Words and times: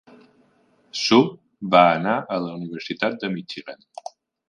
Hsu 0.99 1.19
va 1.77 1.83
anar 1.99 2.17
a 2.39 2.43
la 2.47 2.57
Universitat 2.61 3.23
de 3.25 3.33
Michigan. 3.39 3.91